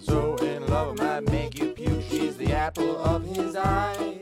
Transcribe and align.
So 0.00 0.36
in 0.36 0.66
love, 0.66 0.98
might 0.98 1.20
make 1.30 1.58
you 1.58 1.72
puke. 1.72 2.02
She's 2.08 2.36
the 2.36 2.52
apple 2.52 2.96
of 2.98 3.24
his 3.24 3.54
eye. 3.56 4.18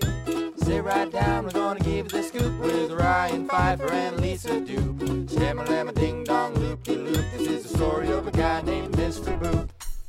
Sit 0.58 0.84
right 0.84 1.10
down, 1.10 1.44
we're 1.44 1.50
gonna 1.50 1.80
give 1.80 2.12
you 2.12 2.20
the 2.20 2.22
scoop 2.22 2.60
with 2.60 2.92
Ryan 2.92 3.48
Pfeiffer 3.48 3.90
and 3.90 4.20
Lisa 4.20 4.60
lamma 5.66 5.94
ding 5.94 6.24
dong 6.24 6.54
loop 6.54 6.82
de 6.84 6.96
loop. 6.96 7.24
This 7.32 7.48
is 7.48 7.62
the 7.64 7.76
story 7.76 8.10
of 8.10 8.26
a 8.26 8.30
guy 8.30 8.60
named 8.62 8.94
Mr. 8.94 9.38
Boop. 9.40 9.68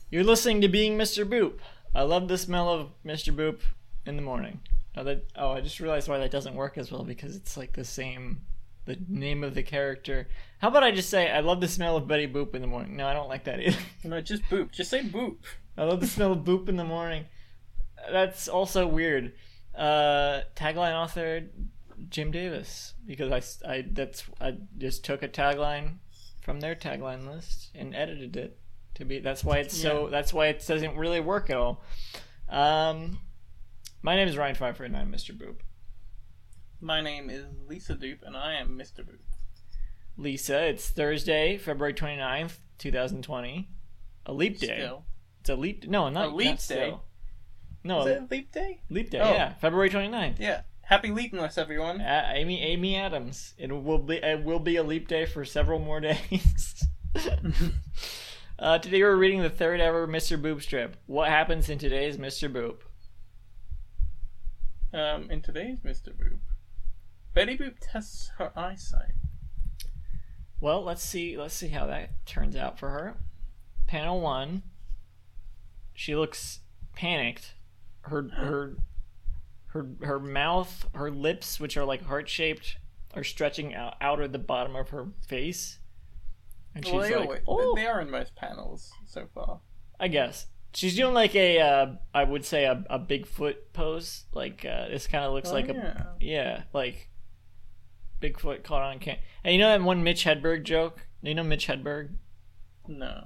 You're 0.09 0.23
listening 0.23 0.61
to 0.61 0.67
Being 0.67 0.97
Mr. 0.97 1.27
Boop. 1.27 1.59
I 1.95 2.03
love 2.03 2.27
the 2.27 2.37
smell 2.37 2.69
of 2.69 2.89
Mr. 3.05 3.35
Boop 3.35 3.59
in 4.05 4.15
the 4.15 4.21
morning. 4.21 4.59
That, 4.95 5.25
oh, 5.35 5.51
I 5.51 5.61
just 5.61 5.79
realized 5.79 6.07
why 6.07 6.17
that 6.17 6.31
doesn't 6.31 6.55
work 6.55 6.77
as 6.77 6.91
well 6.91 7.03
because 7.03 7.35
it's 7.35 7.55
like 7.55 7.73
the 7.73 7.85
same, 7.85 8.41
the 8.87 8.97
name 9.07 9.43
of 9.43 9.53
the 9.53 9.63
character. 9.63 10.27
How 10.59 10.69
about 10.69 10.83
I 10.83 10.91
just 10.91 11.09
say 11.09 11.29
I 11.29 11.41
love 11.41 11.61
the 11.61 11.67
smell 11.67 11.97
of 11.97 12.07
Betty 12.07 12.27
Boop 12.27 12.55
in 12.55 12.61
the 12.61 12.67
morning? 12.67 12.97
No, 12.97 13.05
I 13.05 13.13
don't 13.13 13.29
like 13.29 13.43
that 13.43 13.59
either. 13.59 13.77
No, 14.03 14.21
just 14.21 14.43
boop. 14.43 14.71
Just 14.71 14.89
say 14.89 15.01
boop. 15.01 15.37
I 15.77 15.83
love 15.83 15.99
the 15.99 16.07
smell 16.07 16.31
of 16.31 16.39
Boop 16.39 16.69
in 16.69 16.75
the 16.75 16.83
morning. 16.83 17.25
That's 18.11 18.47
also 18.47 18.87
weird. 18.87 19.33
Uh, 19.75 20.41
tagline 20.55 20.93
author 20.93 21.43
Jim 22.09 22.31
Davis 22.31 22.95
because 23.05 23.31
I, 23.63 23.71
I 23.71 23.85
that's 23.91 24.23
I 24.41 24.55
just 24.77 25.05
took 25.05 25.21
a 25.21 25.27
tagline 25.27 25.97
from 26.41 26.59
their 26.59 26.73
tagline 26.73 27.27
list 27.27 27.69
and 27.75 27.95
edited 27.95 28.35
it 28.35 28.57
to 28.95 29.05
be. 29.05 29.19
That's 29.19 29.43
why 29.43 29.57
it's 29.57 29.77
so. 29.77 30.05
Yeah. 30.05 30.11
That's 30.11 30.33
why 30.33 30.47
it 30.47 30.65
doesn't 30.65 30.97
really 30.97 31.19
work 31.19 31.51
at 31.51 31.57
all. 31.57 31.83
Um, 32.49 33.19
my 34.01 34.15
name 34.15 34.27
is 34.27 34.37
Ryan 34.37 34.55
Pfeiffer 34.55 34.83
and 34.83 34.97
I'm 34.97 35.11
Mr. 35.11 35.37
Boop. 35.37 35.57
My 36.79 37.01
name 37.01 37.29
is 37.29 37.45
Lisa 37.67 37.95
Dupe, 37.95 38.21
and 38.23 38.37
I 38.37 38.53
am 38.53 38.77
Mr. 38.77 38.99
Boop. 38.99 39.19
Lisa, 40.15 40.67
it's 40.67 40.89
Thursday, 40.89 41.57
February 41.57 41.93
29th, 41.93 42.57
2020. 42.77 43.67
A 44.27 44.33
leap 44.33 44.59
day. 44.59 44.67
Still. 44.79 45.05
It's 45.41 45.49
a 45.49 45.55
leap. 45.55 45.87
No, 45.87 46.09
not 46.09 46.29
A 46.29 46.35
leap 46.35 46.47
not 46.47 46.61
still. 46.61 46.77
day? 46.77 46.97
No, 47.83 48.01
Is 48.01 48.07
a 48.07 48.15
it 48.17 48.31
Leap 48.31 48.51
Day? 48.51 48.81
leap 48.89 49.09
day. 49.11 49.19
Oh. 49.19 49.31
Yeah, 49.31 49.53
February 49.55 49.89
29th. 49.89 50.39
Yeah. 50.39 50.61
Happy 50.81 51.09
Leapmas, 51.09 51.57
everyone. 51.57 52.01
Uh, 52.01 52.29
Amy 52.33 52.61
Amy 52.61 52.95
Adams. 52.95 53.53
It 53.57 53.71
will 53.71 53.97
be 53.99 54.15
it 54.17 54.43
will 54.43 54.59
be 54.59 54.75
a 54.77 54.83
leap 54.83 55.07
day 55.07 55.25
for 55.25 55.43
several 55.45 55.79
more 55.79 55.99
days. 56.01 56.83
uh, 58.59 58.79
today 58.79 59.03
we're 59.03 59.15
reading 59.15 59.41
the 59.41 59.49
third 59.49 59.79
ever 59.79 60.07
Mr. 60.07 60.41
Boop 60.41 60.61
strip. 60.61 60.97
What 61.05 61.29
happens 61.29 61.69
in 61.69 61.77
today's 61.77 62.17
Mr. 62.17 62.51
Boop? 62.51 62.77
Um, 64.97 65.29
in 65.29 65.41
today's 65.41 65.79
Mr. 65.81 66.09
Boop, 66.09 66.39
Betty 67.37 67.57
Boop 67.57 67.75
tests 67.79 68.31
her 68.37 68.51
eyesight. 68.57 69.11
Well, 70.59 70.83
let's 70.83 71.03
see 71.03 71.37
let's 71.37 71.53
see 71.53 71.67
how 71.67 71.85
that 71.85 72.25
turns 72.25 72.55
out 72.55 72.79
for 72.79 72.89
her. 72.89 73.17
Panel 73.85 74.19
one. 74.19 74.63
She 75.93 76.15
looks 76.15 76.59
panicked. 76.93 77.53
Her 78.01 78.23
her 78.33 78.77
her 79.67 79.87
her 80.01 80.19
mouth, 80.19 80.87
her 80.95 81.11
lips, 81.11 81.59
which 81.59 81.77
are 81.77 81.85
like 81.85 82.03
heart 82.03 82.27
shaped, 82.27 82.77
are 83.13 83.23
stretching 83.23 83.75
out 83.75 83.95
out 84.01 84.19
of 84.21 84.31
the 84.31 84.39
bottom 84.39 84.75
of 84.75 84.89
her 84.89 85.07
face. 85.27 85.79
And 86.73 86.83
she's 86.85 86.93
Well, 86.93 87.03
they, 87.03 87.15
like, 87.15 87.43
always, 87.45 87.65
"Oh." 87.67 87.75
they 87.75 87.85
are 87.85 88.01
in 88.01 88.09
most 88.09 88.35
panels 88.35 88.91
so 89.05 89.27
far. 89.33 89.59
I 89.99 90.07
guess 90.07 90.47
she's 90.73 90.95
doing 90.95 91.13
like 91.13 91.35
a, 91.35 91.59
uh, 91.59 91.87
I 92.13 92.23
would 92.23 92.45
say 92.45 92.65
a, 92.65 92.83
a 92.89 92.99
Bigfoot 92.99 93.55
pose. 93.73 94.25
Like 94.33 94.65
uh, 94.65 94.87
this 94.89 95.05
kind 95.07 95.23
of 95.23 95.33
looks 95.33 95.49
Oh, 95.49 95.53
like 95.53 95.69
a, 95.69 95.73
yeah. 95.73 96.03
yeah, 96.19 96.63
like 96.73 97.09
Bigfoot 98.21 98.63
caught 98.63 98.81
on 98.81 98.99
cam. 98.99 99.17
And 99.43 99.53
you 99.53 99.59
know 99.59 99.69
that 99.69 99.81
one 99.81 100.03
Mitch 100.03 100.25
Hedberg 100.25 100.63
joke? 100.63 101.07
You 101.21 101.35
know 101.35 101.43
Mitch 101.43 101.67
Hedberg? 101.67 102.09
No. 102.87 103.25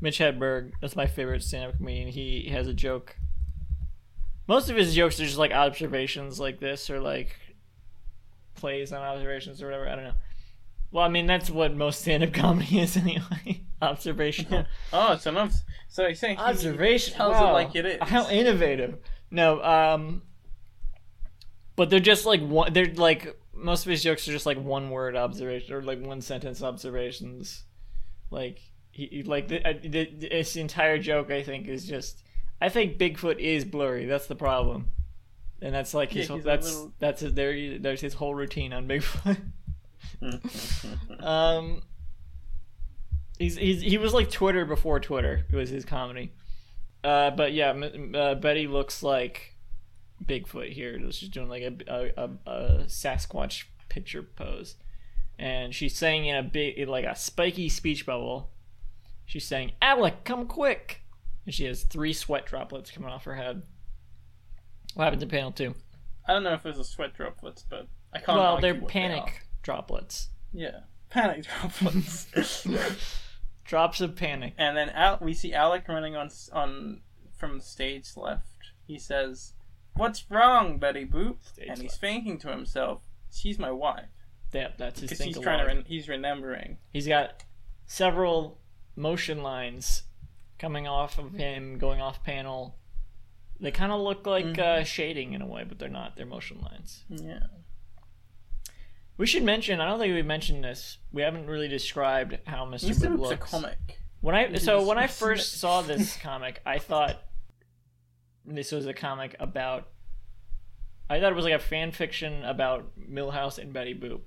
Mitch 0.00 0.18
Hedberg, 0.18 0.72
that's 0.80 0.96
my 0.96 1.06
favorite 1.06 1.42
stand-up 1.42 1.76
comedian. 1.76 2.08
He 2.08 2.48
has 2.50 2.66
a 2.66 2.74
joke. 2.74 3.16
Most 4.48 4.68
of 4.68 4.76
his 4.76 4.94
jokes 4.94 5.20
are 5.20 5.24
just 5.24 5.38
like 5.38 5.52
observations 5.52 6.40
like 6.40 6.58
this, 6.58 6.90
or 6.90 7.00
like 7.00 7.36
plays 8.54 8.92
on 8.92 9.00
observations 9.00 9.62
or 9.62 9.66
whatever. 9.66 9.88
I 9.88 9.94
don't 9.94 10.04
know. 10.04 10.14
Well, 10.90 11.04
I 11.04 11.08
mean 11.08 11.26
that's 11.26 11.48
what 11.48 11.74
most 11.74 12.00
stand-up 12.00 12.32
comedy 12.34 12.80
is 12.80 12.96
anyway. 12.96 13.62
Observational. 13.82 14.64
Oh, 14.92 15.16
so 15.16 15.30
no, 15.30 15.48
so 15.88 16.08
he's 16.08 16.20
saying 16.20 16.38
observation 16.38 17.14
tells 17.14 17.34
wow. 17.34 17.50
it 17.50 17.52
like 17.52 17.74
it 17.74 17.86
is. 17.86 17.98
how 18.00 18.28
innovative 18.30 18.96
no 19.30 19.62
um 19.62 20.22
but 21.76 21.90
they're 21.90 22.00
just 22.00 22.24
like 22.24 22.40
one 22.40 22.72
they're 22.72 22.92
like 22.94 23.36
most 23.62 23.84
of 23.86 23.90
his 23.90 24.02
jokes 24.02 24.26
are 24.28 24.32
just 24.32 24.46
like 24.46 24.58
one 24.60 24.90
word 24.90 25.16
observation 25.16 25.74
or 25.74 25.82
like 25.82 26.00
one 26.04 26.20
sentence 26.20 26.62
observations 26.62 27.64
like 28.30 28.60
he 28.90 29.06
he- 29.06 29.22
like 29.22 29.48
the, 29.48 29.60
the, 29.82 30.04
this 30.28 30.56
entire 30.56 30.98
joke 30.98 31.30
i 31.30 31.42
think 31.42 31.68
is 31.68 31.86
just 31.86 32.22
i 32.60 32.68
think 32.68 32.98
bigfoot 32.98 33.38
is 33.38 33.64
blurry 33.64 34.06
that's 34.06 34.26
the 34.26 34.34
problem 34.36 34.88
and 35.60 35.74
that's 35.74 35.94
like 35.94 36.10
his 36.12 36.28
Yeah, 36.28 36.34
whole, 36.36 36.42
that's 36.42 36.66
little- 36.72 36.92
that's 36.98 37.20
his, 37.20 37.34
there 37.34 37.78
there's 37.78 38.00
his 38.00 38.14
whole 38.14 38.34
routine 38.34 38.72
on 38.72 38.88
bigfoot 38.88 39.38
um, 41.20 41.82
he's, 43.38 43.56
he's 43.56 43.80
he 43.80 43.98
was 43.98 44.12
like 44.14 44.30
Twitter 44.30 44.64
before 44.64 45.00
Twitter. 45.00 45.44
It 45.50 45.56
was 45.56 45.70
his 45.70 45.84
comedy. 45.84 46.32
Uh, 47.02 47.30
but 47.30 47.52
yeah, 47.52 47.70
uh, 47.70 48.34
Betty 48.36 48.66
looks 48.66 49.02
like 49.02 49.51
Bigfoot 50.24 50.72
here. 50.72 50.98
She's 51.10 51.28
doing 51.28 51.48
like 51.48 51.62
a, 51.62 52.12
a, 52.16 52.30
a, 52.50 52.78
Sasquatch 52.84 53.64
picture 53.88 54.22
pose, 54.22 54.76
and 55.38 55.74
she's 55.74 55.96
saying 55.96 56.26
in 56.26 56.36
a 56.36 56.42
big 56.42 56.88
like 56.88 57.04
a 57.04 57.16
spiky 57.16 57.68
speech 57.68 58.06
bubble. 58.06 58.50
She's 59.26 59.44
saying, 59.44 59.72
"Alec, 59.80 60.24
come 60.24 60.46
quick!" 60.46 61.02
And 61.44 61.54
she 61.54 61.64
has 61.64 61.82
three 61.84 62.12
sweat 62.12 62.46
droplets 62.46 62.90
coming 62.90 63.10
off 63.10 63.24
her 63.24 63.34
head. 63.34 63.62
What 64.94 65.04
happened 65.04 65.20
to 65.22 65.26
panel 65.26 65.52
two? 65.52 65.74
I 66.26 66.32
don't 66.32 66.44
know 66.44 66.52
if 66.52 66.64
it 66.64 66.68
was 66.68 66.78
a 66.78 66.84
sweat 66.84 67.14
droplets, 67.14 67.64
but 67.68 67.88
I 68.12 68.18
can't. 68.18 68.38
Well, 68.38 68.60
they're 68.60 68.74
what 68.74 68.88
they 68.88 68.92
panic 68.92 69.46
droplets. 69.62 70.28
yeah, 70.52 70.80
panic 71.10 71.46
droplets. 71.60 72.66
Drops 73.64 74.00
of 74.00 74.16
panic. 74.16 74.54
and 74.58 74.76
then 74.76 74.90
Al- 74.90 75.18
we 75.20 75.32
see 75.32 75.54
Alec 75.54 75.88
running 75.88 76.16
on 76.16 76.30
on 76.52 77.00
from 77.38 77.60
stage 77.60 78.16
left. 78.16 78.46
He 78.86 78.98
says, 78.98 79.54
"What's 79.94 80.30
wrong, 80.30 80.78
Betty 80.78 81.04
Boop?" 81.06 81.44
Stage 81.44 81.68
and 81.68 81.78
he's 81.78 81.90
left. 81.90 82.00
thinking 82.00 82.38
to 82.38 82.48
himself, 82.48 83.02
"She's 83.32 83.58
my 83.58 83.70
wife." 83.70 84.08
Yep, 84.52 84.76
that's 84.78 85.00
his 85.00 85.08
Because 85.10 85.18
thing. 85.18 85.28
he's 85.28 85.38
trying 85.40 85.66
to. 85.66 85.74
Re- 85.74 85.84
he's 85.86 86.08
remembering. 86.08 86.78
He's 86.92 87.06
got 87.08 87.42
several 87.86 88.60
motion 88.96 89.42
lines 89.42 90.02
coming 90.58 90.86
off 90.86 91.18
of 91.18 91.32
him, 91.34 91.78
going 91.78 92.00
off 92.00 92.22
panel. 92.22 92.76
They 93.60 93.70
kind 93.70 93.92
of 93.92 94.00
look 94.00 94.26
like 94.26 94.44
Mm-hmm. 94.44 94.80
uh, 94.80 94.84
shading 94.84 95.32
in 95.34 95.40
a 95.42 95.46
way, 95.46 95.64
but 95.64 95.78
they're 95.78 95.88
not. 95.88 96.16
They're 96.16 96.26
motion 96.26 96.60
lines. 96.60 97.04
Yeah. 97.08 97.44
We 99.16 99.26
should 99.26 99.42
mention. 99.44 99.80
I 99.80 99.86
don't 99.88 99.98
think 99.98 100.14
we 100.14 100.22
mentioned 100.22 100.64
this. 100.64 100.98
We 101.12 101.22
haven't 101.22 101.46
really 101.46 101.68
described 101.68 102.38
how 102.46 102.64
Mr. 102.66 102.90
Mr. 102.90 103.08
Boop 103.08 103.16
Boop's 103.16 103.26
a 103.26 103.28
looks. 103.30 103.50
comic. 103.50 103.98
When 104.20 104.34
I 104.34 104.54
so 104.56 104.84
when 104.86 104.98
I 104.98 105.06
first 105.22 105.54
saw 105.60 105.82
this 105.82 106.16
comic, 106.16 106.60
I 106.66 106.78
thought 106.78 107.22
this 108.46 108.72
was 108.72 108.86
a 108.86 108.94
comic 108.94 109.36
about. 109.38 109.88
I 111.10 111.20
thought 111.20 111.32
it 111.32 111.36
was 111.36 111.44
like 111.44 111.54
a 111.54 111.58
fan 111.58 111.92
fiction 111.92 112.44
about 112.44 112.90
Milhouse 112.98 113.58
and 113.58 113.72
Betty 113.72 113.94
Boop, 113.94 114.20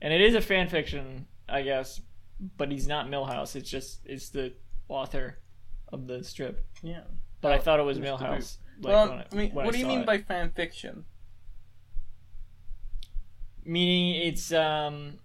and 0.00 0.12
it 0.12 0.20
is 0.20 0.34
a 0.34 0.40
fan 0.40 0.68
fiction, 0.68 1.26
I 1.48 1.62
guess. 1.62 2.00
But 2.56 2.70
he's 2.70 2.86
not 2.86 3.08
Milhouse. 3.08 3.56
It's 3.56 3.70
just 3.70 4.00
it's 4.04 4.28
the 4.28 4.52
author 4.88 5.38
of 5.92 6.06
the 6.06 6.22
strip. 6.22 6.64
Yeah. 6.82 7.04
But 7.40 7.52
I 7.52 7.58
thought 7.58 7.80
it 7.80 7.84
was 7.84 7.98
Milhouse. 7.98 8.58
Like 8.80 8.92
well, 8.92 9.08
when 9.08 9.18
I 9.18 9.34
mean, 9.34 9.50
what 9.52 9.72
do 9.72 9.78
you 9.78 9.86
mean 9.86 10.00
it. 10.00 10.06
by 10.06 10.18
fan 10.18 10.50
fiction? 10.50 11.04
Meaning 13.64 14.22
it's 14.22 14.52
um 14.52 15.18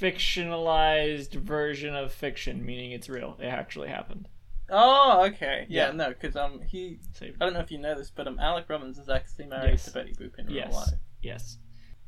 fictionalized 0.00 1.34
version 1.34 1.94
of 1.94 2.12
fiction, 2.12 2.66
meaning 2.66 2.90
it's 2.90 3.08
real. 3.08 3.36
It 3.40 3.46
actually 3.46 3.88
happened. 3.88 4.28
Oh, 4.74 5.24
okay. 5.26 5.66
Yeah, 5.68 5.88
Yeah. 5.88 5.92
no, 5.92 6.08
because 6.08 6.34
um, 6.34 6.60
he. 6.66 6.98
So, 7.12 7.26
I 7.26 7.44
don't 7.44 7.52
know 7.52 7.60
if 7.60 7.70
you 7.70 7.78
know 7.78 7.94
this, 7.94 8.10
but 8.10 8.26
um, 8.26 8.38
Alec 8.38 8.64
Robbins 8.68 8.98
is 8.98 9.08
actually 9.08 9.46
married 9.46 9.72
Yes. 9.72 9.84
to 9.84 9.90
Betty 9.92 10.14
Boop 10.14 10.38
in 10.38 10.48
Yes. 10.48 10.68
real 10.68 10.76
life. 10.76 10.88
yes. 11.22 11.58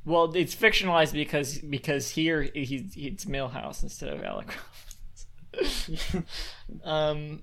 Well, 0.06 0.34
it's 0.34 0.54
fictionalized 0.54 1.12
because 1.12 1.58
because 1.58 2.10
here 2.10 2.42
he's 2.54 2.92
it's 2.96 3.24
Milhouse 3.26 3.82
instead 3.82 4.10
of 4.10 4.22
Alec. 4.22 4.54
Robbins. 5.54 5.90
um, 6.84 7.40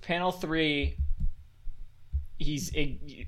panel 0.00 0.32
three. 0.32 0.96
He's 2.38 2.72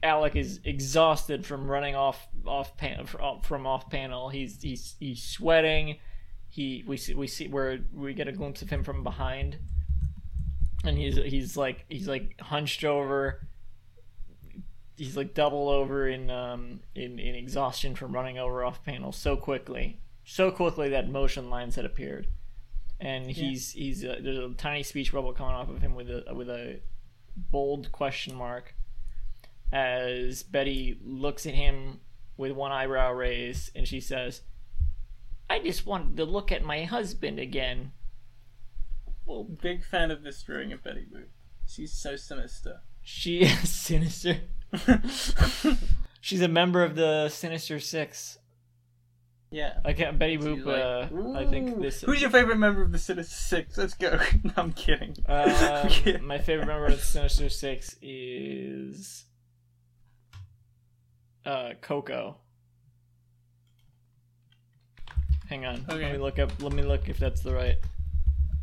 Alec 0.03 0.35
is 0.35 0.59
exhausted 0.65 1.47
from 1.47 1.71
running 1.71 1.95
off 1.95 2.27
off 2.47 2.77
pan, 2.77 3.07
from 3.07 3.67
off 3.67 3.89
panel. 3.89 4.29
He's 4.31 4.61
he's 4.61 4.97
he's 4.99 5.23
sweating. 5.23 5.99
He 6.49 6.83
we 6.87 6.97
see 6.97 7.15
we 7.15 7.29
see 7.29 7.47
where 7.47 7.79
we 7.93 8.15
get 8.15 8.27
a 8.27 8.33
glimpse 8.33 8.63
of 8.63 8.71
him 8.71 8.83
from 8.83 9.05
behind, 9.05 9.59
and 10.85 10.99
he's 10.99 11.17
he's 11.17 11.57
like 11.57 11.85
he's 11.89 12.09
like 12.09 12.41
hunched 12.41 12.85
over. 12.85 13.47
He's 14.97 15.17
like 15.17 15.35
double 15.35 15.69
over 15.69 16.09
in 16.09 16.31
um 16.31 16.81
in, 16.95 17.19
in 17.19 17.35
exhaustion 17.35 17.95
from 17.97 18.13
running 18.13 18.39
over 18.39 18.65
off 18.65 18.85
panel 18.85 19.13
so 19.13 19.37
quickly, 19.37 20.01
so 20.25 20.51
quickly 20.51 20.91
that 20.91 21.09
motion 21.11 21.51
lines 21.51 21.75
had 21.77 21.85
appeared. 21.85 22.29
and 23.01 23.29
he's 23.31 23.73
he's 23.73 24.05
uh, 24.05 24.19
there's 24.23 24.39
a 24.39 24.55
tiny 24.57 24.83
speech 24.83 25.13
bubble 25.13 25.33
coming 25.33 25.55
off 25.55 25.69
of 25.69 25.81
him 25.81 25.95
with 25.95 26.09
a 26.09 26.33
with 26.35 26.49
a 26.49 26.81
bold 27.37 27.91
question 27.91 28.35
mark 28.35 28.75
as 29.73 30.45
Betty 30.45 30.97
looks 31.03 31.47
at 31.47 31.55
him 31.55 32.01
with 32.37 32.53
one 32.53 32.71
eyebrow 32.71 33.13
raised, 33.13 33.71
and 33.75 33.89
she 33.89 34.01
says, 34.01 34.43
"I 35.51 35.59
just 35.59 35.87
wanted 35.87 36.17
to 36.19 36.25
look 36.25 36.53
at 36.53 36.63
my 36.65 36.85
husband 36.85 37.41
again." 37.41 37.93
Well, 39.27 39.45
Big 39.45 39.85
fan 39.85 40.11
of 40.11 40.23
this 40.23 40.43
drawing 40.43 40.73
of 40.73 40.83
Betty 40.85 41.07
Boop. 41.13 41.27
She's 41.67 41.93
so 41.93 42.17
sinister. 42.17 42.81
she 43.03 43.39
is 43.43 43.71
sinister. 43.71 44.39
She's 46.21 46.41
a 46.43 46.49
member 46.49 46.83
of 46.83 46.95
the 46.97 47.29
Sinister 47.29 47.79
Six. 47.79 48.39
yeah. 49.51 49.75
I 49.85 49.93
can't. 49.93 50.19
Betty 50.19 50.39
Boop. 50.39 50.65
like, 50.65 51.37
uh, 51.37 51.39
I 51.39 51.47
think 51.51 51.81
this. 51.81 52.01
Who's 52.03 52.21
your 52.23 52.31
favorite 52.31 52.57
member 52.57 52.83
of 52.83 52.93
the 52.93 52.99
Sinister 52.99 53.35
Six? 53.35 53.77
Let's 53.79 53.95
go. 53.95 54.19
no, 54.43 54.53
I'm 54.57 54.73
kidding. 54.73 55.15
I'm 55.29 55.85
Um, 55.85 55.89
kidding. 55.89 56.25
my 56.25 56.39
favorite 56.39 56.67
member 56.67 56.87
of 56.87 56.93
the 56.97 57.05
Sinister 57.05 57.49
Six 57.51 57.97
is 58.03 59.25
uh, 61.45 61.71
Koko. 61.83 62.37
Hang 65.49 65.67
on. 65.67 65.85
Okay. 65.91 66.03
Let 66.05 66.13
me 66.13 66.19
look 66.19 66.39
up. 66.39 66.51
Let 66.63 66.73
me 66.73 66.83
look 66.83 67.09
if 67.09 67.19
that's 67.19 67.43
the 67.43 67.53
right. 67.55 67.77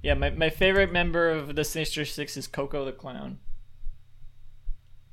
Yeah, 0.03 0.15
my, 0.15 0.31
my 0.31 0.50
favorite 0.50 0.92
member 0.92 1.30
of 1.30 1.56
the 1.56 1.63
Sinister 1.63 2.06
Six 2.06 2.36
is 2.38 2.48
Koko 2.48 2.86
the 2.86 2.92
Clown. 2.92 3.38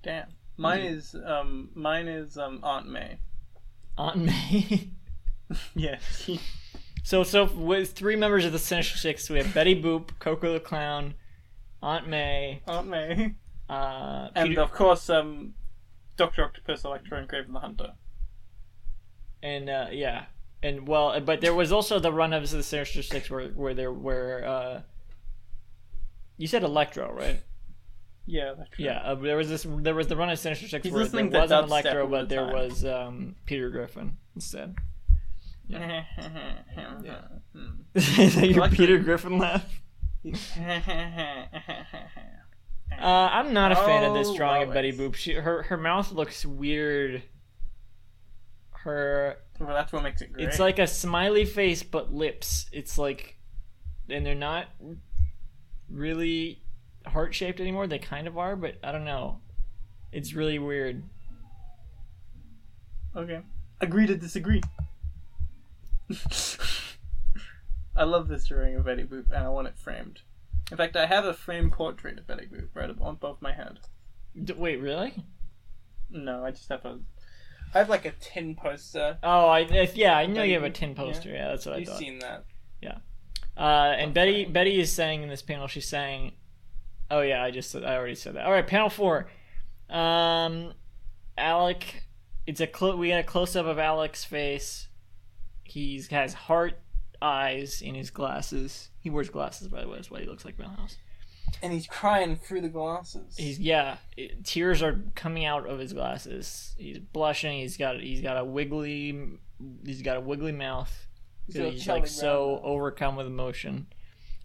Damn. 0.02 0.28
Mine 0.56 0.80
is 0.80 1.14
um 1.24 1.70
mine 1.74 2.08
is 2.08 2.36
um 2.38 2.60
Aunt 2.62 2.88
May. 2.88 3.18
Aunt 3.96 4.16
May. 4.24 4.90
Yeah. 5.74 5.96
she- 6.18 6.40
so 7.02 7.22
so 7.22 7.44
with 7.46 7.92
three 7.92 8.16
members 8.16 8.44
of 8.44 8.52
the 8.52 8.58
Sinister 8.58 8.98
Six, 8.98 9.30
we 9.30 9.38
have 9.38 9.54
Betty 9.54 9.80
Boop, 9.80 10.10
Koko 10.18 10.52
the 10.52 10.60
Clown, 10.60 11.14
Aunt 11.82 12.06
May, 12.08 12.60
Aunt 12.66 12.86
May. 12.86 13.34
uh, 13.70 14.28
And 14.34 14.50
Peter- 14.50 14.60
of 14.62 14.72
course 14.72 15.08
um 15.10 15.54
Doctor 16.16 16.44
Octopus, 16.44 16.84
Electro, 16.84 17.18
and 17.18 17.28
Kraven 17.28 17.52
the 17.52 17.60
Hunter. 17.60 17.92
and 19.42 19.70
uh, 19.70 19.86
yeah, 19.92 20.24
and 20.62 20.86
well, 20.88 21.20
but 21.20 21.40
there 21.40 21.54
was 21.54 21.72
also 21.72 21.98
the 21.98 22.12
run 22.12 22.32
of 22.32 22.48
the 22.50 22.62
Sinister 22.62 23.02
Six 23.02 23.30
where 23.30 23.48
where 23.48 23.74
there 23.74 23.92
were 23.92 24.44
uh, 24.46 24.80
you 26.36 26.46
said 26.46 26.62
Electro, 26.62 27.12
right? 27.12 27.40
Yeah, 28.26 28.52
Electro. 28.52 28.84
Yeah, 28.84 28.98
uh, 28.98 29.14
there 29.14 29.36
was 29.36 29.48
this. 29.48 29.66
There 29.68 29.94
was 29.94 30.08
the 30.08 30.16
run 30.16 30.30
of 30.30 30.38
Sinister 30.38 30.68
Six 30.68 30.84
He's 30.84 30.92
where 30.92 31.04
there 31.06 31.24
wasn't 31.24 31.32
dubstep 31.50 31.66
Electro, 31.68 32.02
all 32.02 32.08
the 32.08 32.16
but 32.16 32.28
there 32.28 32.44
time. 32.44 32.52
was 32.54 32.84
um, 32.84 33.34
Peter 33.46 33.70
Griffin 33.70 34.16
instead. 34.34 34.76
yeah. 35.68 36.04
yeah. 37.04 37.20
Is 37.94 38.34
that 38.36 38.48
your 38.48 38.58
Electro- 38.58 38.76
Peter 38.76 38.98
Griffin 38.98 39.38
laugh? 39.38 39.64
Uh, 42.90 43.28
I'm 43.30 43.52
not 43.52 43.70
a 43.70 43.76
fan 43.76 44.02
of 44.02 44.14
this 44.14 44.28
Oh, 44.28 44.36
drawing 44.36 44.62
of 44.66 44.74
Betty 44.74 44.92
Boop. 44.92 45.14
She, 45.14 45.34
her 45.34 45.62
her 45.64 45.76
mouth 45.76 46.10
looks 46.10 46.44
weird. 46.44 47.22
Her 48.84 49.38
well, 49.58 49.70
that's 49.70 49.92
what 49.92 50.02
makes 50.02 50.22
it 50.22 50.32
great. 50.32 50.46
It's 50.48 50.58
like 50.58 50.78
a 50.78 50.86
smiley 50.86 51.44
face 51.44 51.82
but 51.82 52.12
lips. 52.12 52.66
It's 52.72 52.96
like 52.98 53.36
and 54.08 54.24
they're 54.24 54.34
not 54.34 54.66
really 55.88 56.62
heart 57.06 57.34
shaped 57.34 57.60
anymore. 57.60 57.86
They 57.86 57.98
kind 57.98 58.26
of 58.26 58.38
are, 58.38 58.56
but 58.56 58.76
I 58.82 58.92
don't 58.92 59.04
know. 59.04 59.40
It's 60.12 60.32
really 60.34 60.58
weird. 60.58 61.02
okay. 63.16 63.40
Agree 63.80 64.06
to 64.06 64.16
disagree. 64.16 64.62
I 67.96 68.04
love 68.04 68.28
this 68.28 68.46
drawing 68.46 68.76
of 68.76 68.84
Betty 68.84 69.02
Boop, 69.04 69.30
and 69.30 69.44
I 69.44 69.48
want 69.48 69.68
it 69.68 69.78
framed. 69.78 70.20
In 70.70 70.76
fact, 70.76 70.96
I 70.96 71.06
have 71.06 71.24
a 71.24 71.34
framed 71.34 71.72
portrait 71.72 72.18
of 72.18 72.26
Betty 72.26 72.46
Boop 72.46 72.68
right 72.74 72.90
on 72.90 73.14
above 73.14 73.42
my 73.42 73.52
head. 73.52 73.80
D- 74.44 74.52
wait, 74.52 74.76
really? 74.76 75.14
No, 76.10 76.44
I 76.44 76.50
just 76.50 76.68
have 76.68 76.84
a. 76.84 76.98
I 77.74 77.78
have 77.78 77.88
like 77.88 78.04
a 78.04 78.12
tin 78.12 78.54
poster. 78.54 79.18
Oh, 79.22 79.46
I, 79.46 79.60
I 79.60 79.90
yeah, 79.94 80.16
I 80.16 80.26
know 80.26 80.42
you 80.42 80.54
have 80.54 80.62
a 80.64 80.70
tin 80.70 80.94
poster. 80.94 81.30
Yeah, 81.30 81.48
that's 81.48 81.66
what 81.66 81.74
I 81.76 81.78
You've 81.78 81.88
thought. 81.88 81.98
seen 81.98 82.18
that. 82.20 82.44
Uh, 83.58 83.96
and 83.98 84.14
Betty 84.14 84.44
that? 84.44 84.52
Betty 84.52 84.80
is 84.80 84.92
saying 84.92 85.22
in 85.24 85.28
this 85.28 85.42
panel, 85.42 85.66
she's 85.66 85.88
saying, 85.88 86.32
"Oh 87.10 87.20
yeah, 87.22 87.42
I 87.42 87.50
just 87.50 87.74
I 87.74 87.96
already 87.96 88.14
said 88.14 88.34
that." 88.36 88.46
All 88.46 88.52
right, 88.52 88.66
panel 88.66 88.88
four. 88.88 89.28
Um, 89.90 90.72
Alec, 91.36 92.04
it's 92.46 92.60
a 92.60 92.68
clo- 92.68 92.96
we 92.96 93.08
got 93.08 93.18
a 93.18 93.24
close 93.24 93.56
up 93.56 93.66
of 93.66 93.78
Alec's 93.78 94.24
face. 94.24 94.88
He's 95.64 96.06
has 96.08 96.34
heart 96.34 96.78
eyes 97.20 97.82
in 97.82 97.96
his 97.96 98.10
glasses. 98.10 98.90
He 99.00 99.10
wears 99.10 99.28
glasses, 99.28 99.66
by 99.66 99.80
the 99.80 99.88
way. 99.88 99.96
That's 99.96 100.10
why 100.10 100.20
he 100.20 100.26
looks 100.26 100.44
like 100.44 100.56
Milhouse. 100.56 100.94
And 101.62 101.72
he's 101.72 101.86
crying 101.86 102.36
through 102.36 102.60
the 102.62 102.68
glasses. 102.68 103.36
He's 103.36 103.58
yeah, 103.58 103.96
it, 104.16 104.44
tears 104.44 104.82
are 104.82 105.00
coming 105.14 105.44
out 105.44 105.66
of 105.66 105.78
his 105.78 105.92
glasses. 105.92 106.74
He's 106.78 106.98
blushing. 106.98 107.58
He's 107.58 107.76
got 107.76 108.00
he's 108.00 108.20
got 108.20 108.36
a 108.36 108.44
wiggly 108.44 109.38
he's 109.84 110.02
got 110.02 110.16
a 110.16 110.20
wiggly 110.20 110.52
mouth. 110.52 111.06
He's 111.46 111.56
He's, 111.56 111.62
got 111.62 111.68
a 111.68 111.72
he's 111.72 111.84
Charlie 111.84 112.00
like 112.02 112.08
so 112.08 112.52
mouth. 112.52 112.60
overcome 112.64 113.16
with 113.16 113.26
emotion, 113.26 113.86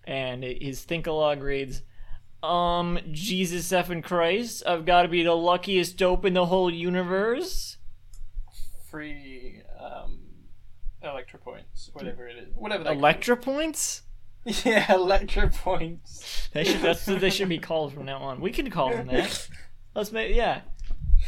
and 0.05 0.44
it, 0.44 0.63
his 0.63 0.83
think-along 0.83 1.41
reads, 1.41 1.81
"Um, 2.41 2.97
Jesus 3.11 3.69
effing 3.71 4.03
Christ, 4.03 4.63
I've 4.65 4.85
got 4.85 5.03
to 5.03 5.07
be 5.09 5.23
the 5.23 5.33
luckiest 5.35 5.97
dope 5.97 6.25
in 6.25 6.33
the 6.33 6.45
whole 6.45 6.71
universe." 6.71 7.77
free 8.89 9.59
um, 9.79 10.19
electro 11.01 11.39
points, 11.39 11.89
whatever 11.94 12.27
it 12.27 12.38
is, 12.38 12.55
whatever. 12.55 12.83
That 12.83 12.94
Electra 12.94 13.35
points. 13.35 14.03
Yeah, 14.66 14.94
electro 14.94 15.48
points. 15.50 16.50
They 16.54 16.63
should, 16.66 16.81
that's 16.81 17.07
what 17.07 17.22
they 17.22 17.30
should 17.30 17.48
be 17.50 17.60
called 17.60 17.94
from 17.94 18.06
now 18.06 18.18
on. 18.19 18.42
We 18.42 18.51
can 18.51 18.69
call 18.69 18.90
them 18.90 19.07
that. 19.07 19.48
Let's 19.95 20.12
make 20.12 20.36
yeah. 20.36 20.62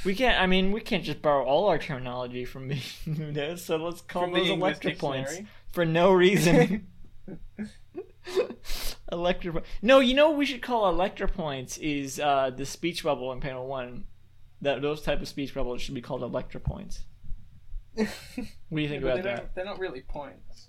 We 0.03 0.15
can't. 0.15 0.39
I 0.41 0.45
mean, 0.47 0.71
we 0.73 0.81
can't 0.81 1.03
just 1.03 1.21
borrow 1.21 1.45
all 1.45 1.67
our 1.67 1.77
terminology 1.77 2.43
from 2.45 2.67
me. 2.69 2.81
so 3.55 3.77
let's 3.77 4.01
call 4.01 4.23
From 4.23 4.33
those 4.33 4.49
electric 4.49 4.99
points 4.99 5.39
for 5.71 5.85
no 5.85 6.11
reason. 6.11 6.87
Electra. 9.11 9.53
po- 9.53 9.61
No, 9.81 9.99
you 9.99 10.13
know 10.13 10.29
what 10.29 10.37
we 10.37 10.45
should 10.45 10.61
call 10.61 10.89
Electra 10.89 11.27
points 11.27 11.77
is 11.77 12.19
uh, 12.19 12.49
the 12.55 12.65
speech 12.65 13.03
bubble 13.03 13.31
in 13.31 13.39
panel 13.39 13.67
one. 13.67 14.05
That 14.61 14.81
those 14.81 15.01
type 15.01 15.21
of 15.21 15.27
speech 15.27 15.53
bubbles 15.53 15.81
should 15.81 15.95
be 15.95 16.01
called 16.01 16.23
Electra 16.23 16.59
points. 16.59 17.01
What 17.95 18.07
do 18.73 18.81
you 18.81 18.89
think 18.89 19.03
But 19.03 19.11
about 19.11 19.15
they 19.23 19.29
that? 19.29 19.55
They're 19.55 19.65
not 19.65 19.79
really 19.79 20.01
points. 20.01 20.67